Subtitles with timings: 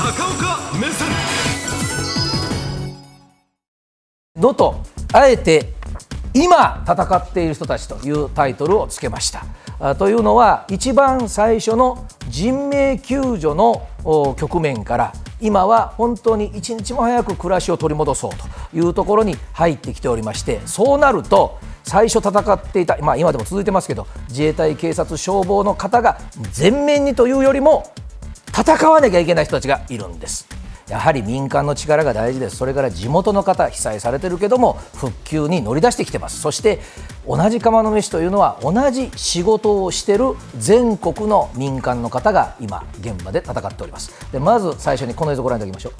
[0.00, 1.08] 高岡目線。
[4.34, 4.80] のと
[5.12, 5.74] あえて
[6.32, 9.44] 今戦っている人たちというタイトルをつけました。
[9.78, 13.86] あというのは一番最初の人命救助の
[14.38, 18.30] 局面から今は本当に一日も早く暮らしを取り戻そう
[18.72, 26.18] というところに入ってきておりましてそうなると最初戦っていた、まあ、今でも続いてますけど自衛隊、警察、消防の方が
[26.52, 27.92] 全面にというよりも
[28.56, 30.46] 戦わなきゃいけない人たちがいるんです。
[30.88, 36.80] やはり民間の力が大事です、それから地元の方、被災されてるけども、復旧に乗り出してきてます、そして
[37.28, 44.10] 同じ釜の飯というのは、同じ仕事をしてる全国の民間の方が今、現場で戦っております。
[44.32, 45.92] でまず最初にこの映像をご覧いただきましょう。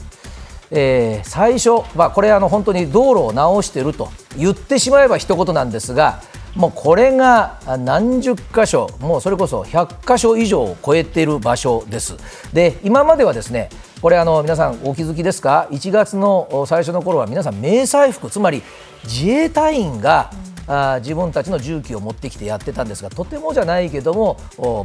[0.73, 6.23] えー最初、まあ、これあの本当に道路を直していると言ってしまえば一言なんですが
[6.56, 12.16] もうこれが何十箇所もうそれこそ100箇所以上を超えている場所です。
[12.52, 13.70] で今まではですね
[14.02, 18.62] これあの皆さんお気づきですか？1月の最初の頃は皆さん迷彩服つまり
[19.04, 20.30] 自衛隊員が、
[20.66, 24.37] あ自分たちの重機を持ってきてやってたんですがとてもじゃないけども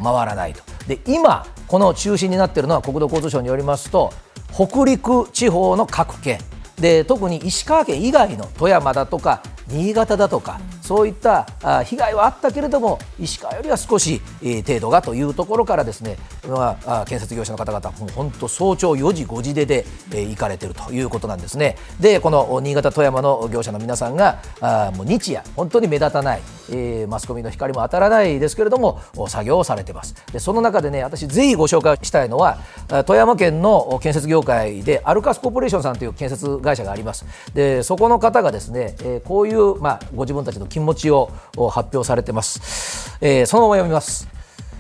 [0.03, 0.63] 回らないと。
[0.88, 4.11] で今この中心になっているのは国土交通省によりますと
[4.53, 6.39] 北陸地方の各県。
[6.79, 11.47] で特に石川県以外の富山だとか新潟だとか、そういった
[11.85, 21.77] 被害はあったけれども石川よりは少し、えー程度がというところからですね、まあ、建設業者の方々もう本当早朝4時5時出で、えー行かれているということなんですね。
[21.99, 26.41] でこの新潟富山の業者の皆さんがあもう日夜本当に目立たない、
[26.72, 30.16] えーマスコミの光も当たらないですけれども作業をされてます。
[30.31, 32.57] でその中でね私ぜひご紹介したいのは
[33.05, 37.25] 富山県の建設業界でアルカスコーポレーションさんという建設会社があります。
[37.53, 41.31] でそこの方がですね、えこういう、いうまあ、ご自分たちの気持ちを
[41.72, 44.28] 発表されてます、えーそのまま読みます。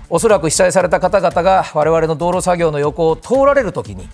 [0.09, 4.07] おそらく被災された方々が我々の道路作業の横を通られるときに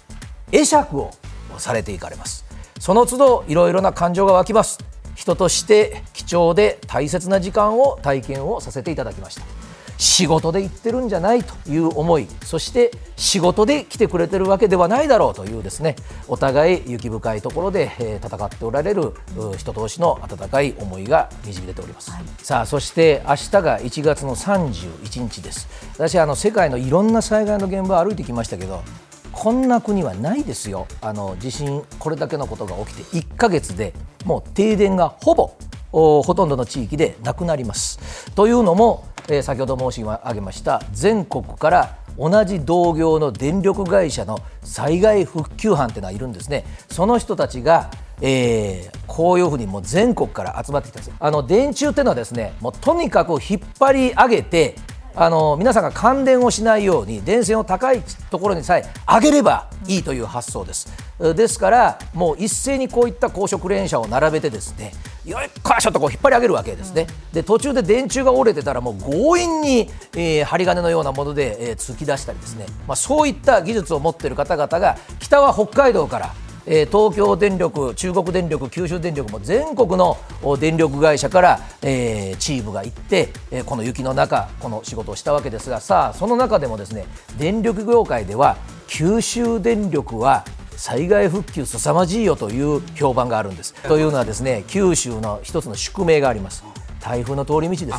[0.51, 1.11] 会釈を
[1.57, 2.45] されていかれます。
[2.79, 4.79] その都度いろいろな感情が湧きます。
[5.15, 9.70] 人として貴重で大切な時間を体験をさせていただきました。
[10.01, 15.95] 仕事で行ってるんじゃないという思いそして仕事で来てくれてるわけではないだろうというですね
[16.27, 22.11] お互い雪深いところで、えー戦っておられるう人同士の温かい思いがにじみ出ております、
[22.41, 25.67] さあそして明日が1月の31日です。
[25.93, 28.83] 私あの世界のいろんな災害の現場を歩いてきましたけど
[29.31, 30.87] こんな国はないですよ。
[31.01, 35.51] あの地震これだけのことが起きて1ヶ月でもう停電がほぼ
[35.93, 38.31] おほとんどの地域でなくなります。
[38.31, 46.65] というのも、え先ほど申し上げました全国から同じ同業の電力会社の災害復旧班っていうのはいるんですね。
[46.89, 47.89] その人たちが
[48.21, 54.75] えーこういうふうにもう全国から集まってきたんですあの電柱っていうのはですねもうとにかく引っ張り上げて
[55.13, 60.87] あの皆さんが感電をしないように電線を高いところにさえ上げればいいという発想です。
[61.35, 64.93] ですからもう一斉にこういった高速連車を並べてですね
[65.25, 67.05] よいかしょとこう引っ張り上げるわけですね。
[67.31, 76.33] で途中で電柱が折れてたらもう強引に、えー針金のようなもので、えー突き出したりですね、まあ、そういった技術を持っている方々が北は北海道から
[76.65, 87.05] えー東京電力、中国電力、九州電力も全国のお電力会社から、えーチームが行って、えーこの雪の中、この仕事をしたわけですが、さあ、その中でもですね
[87.37, 88.57] 電力業界では、
[88.87, 90.45] 九州電力は
[90.81, 93.75] 災害復旧凄まじいよという評判があるんです。
[93.83, 96.63] というのはですね九州の一つの宿命があります。
[96.99, 97.93] 台風の通り道ですね。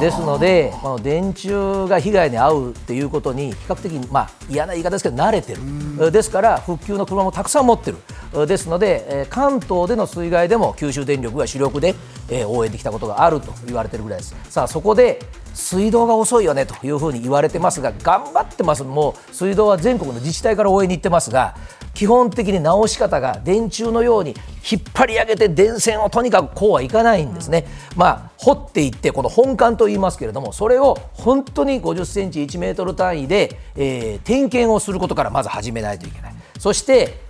[0.00, 6.12] ですので、この電柱が被害に遭うっていうことに比較的、まあ、嫌な言い方ですけど慣れてる。
[6.12, 7.98] ですから復旧の車もたくさん持ってる。
[8.46, 11.94] ですので、え関東での水害でも九州電力が主力で、
[12.30, 14.36] え応援できたことがあると言われているぐらいです。
[14.48, 15.20] さあそこで
[15.54, 18.84] 水道が遅いよねというふうに言われてますが頑張ってます。
[18.84, 21.56] もう水道は全国の自治体から応援に行ってますが
[21.94, 24.34] 基本的に直し方が電柱のように
[24.70, 27.66] 引っ張り上げて電線をとにかくこうはいかないんですね、
[27.96, 36.34] まあ、掘っていってこの本管と言いますけれどもそれを本当に50センチ1メートル単位で、えー点検をすることからまず始めないといけない。
[36.58, 37.27] そして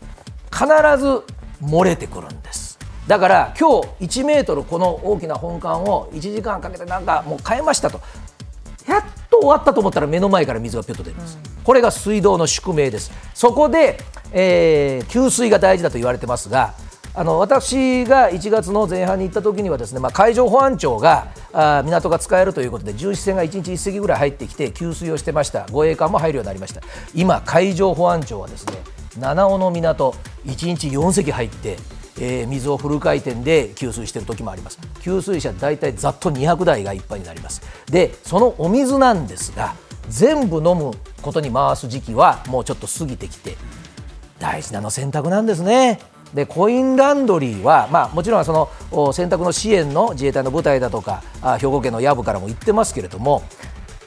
[0.51, 0.67] 必
[0.99, 1.23] ず
[1.63, 2.79] 漏れてくるんです。
[3.07, 8.01] だから今日1メートルこの大きな本管を1時間かけてなんかもう変えましたと。
[8.87, 13.13] やっと終わったと思ったら目の前から水がピュッと出るんです、これが水道の宿命です。
[13.35, 13.99] そこで、
[14.33, 16.75] えー給水が大事だと言われてますが
[17.15, 25.67] あの私が1月の前半に行った時にはですね、まあ、海上保安庁があー港が使えるということで巡視船が1日1隻ぐらい入ってきて給水をしてました。
[25.71, 26.81] 護衛艦も入るようになりました。
[27.15, 28.75] 今海上保安庁はですね
[29.19, 30.15] 七尾の港
[30.47, 31.77] 1日4隻入って
[32.21, 39.75] えー水をフル回転で給水している時もあります給水車大体ざっと200台がいっぱいになりますでそのお水なんですが
[40.09, 40.93] 全部飲む
[41.23, 43.57] ことに回す時期はもうちょっと過ぎてきて
[44.39, 45.99] 大事なの選択なんですね。
[46.33, 53.43] でコインランドリーは、まあ、もちろんその選択の支援の自衛隊の部隊だとかあ兵庫県の藪からも言ってますけれども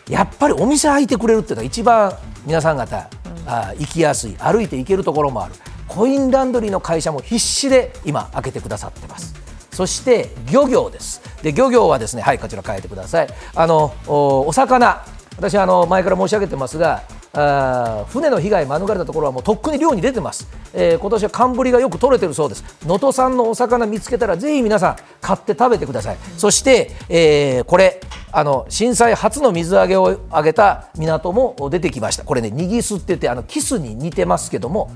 [0.07, 2.13] やっぱりお店開いてくれるっていうのが一番
[2.45, 3.09] 皆さん方、
[3.45, 5.55] あ行きやすい歩いて行けるところもある。
[5.87, 9.35] コインランドリーの会社も必死で今開けてくださってます。
[9.71, 11.21] そして漁業です。
[11.43, 13.27] で漁業はですねはいこちら変えてください。
[13.55, 15.03] あのお魚。
[15.37, 17.03] 私あの前から申し上げてますが
[17.33, 22.63] あ船の被害免れたところはもうとっくに漁に出てます、えー、今年は寒ぶりがよく取れてるそうです。
[22.83, 26.17] 能登産のお魚見つけたらぜひ皆さん買って食べてください。
[26.37, 28.01] そして、えー、これ
[28.33, 32.23] あの震災初の水揚げを上げた港も出てきました。
[32.23, 34.91] これねにぎすって言ってあのキスに似てますけども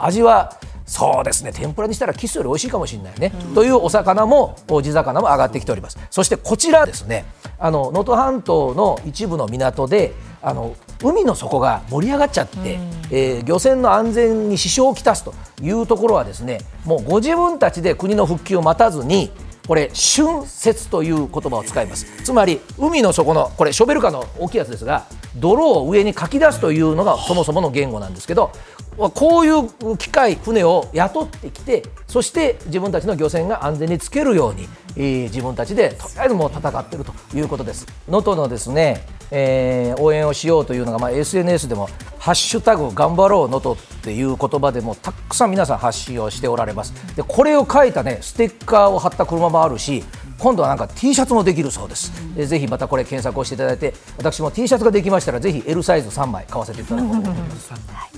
[0.00, 5.98] 味はそうですね天ぷらにしたらキスより美味しいかもしれないね、うん、というお魚も地魚も上がってきております。
[6.10, 7.26] そしてこちらですね
[7.58, 12.64] あの能登半島の一部の港であの海の底が盛り上がっちゃって、うん、
[13.10, 19.30] えー、漁船の安全に支障をきたすというところはですねもうご自分たちで国の復旧を待たずに
[19.66, 22.06] これ春節という言葉を使います。
[22.24, 25.04] つまり海の底のこれショベルカーの大きいやつですが
[25.36, 28.50] 泥を上にかき出すというのがそもそもの言語なんですけど
[28.96, 37.86] こういう機械船を雇ってきてそして自分たちの漁船が安全につけるように、えー、自分たちでとりあえずもう戦っているということです。
[38.08, 41.88] 能登のですね、えー、応援をしようというのが、まあ、SNS でも
[42.18, 46.92] 「ハッシュタグ頑張ろうのと」っていう言葉でもたくさん皆さん発信をしておられます。
[47.16, 50.04] でこれを書いたねステッカーを貼った車もあるし
[50.38, 57.72] 今度はなんか T シャツもできるそうです、え、ぜひまたこれ検索をしていただいて私も T シャツができましたらぜひ L サイズ3枚買わせていただこうと思います。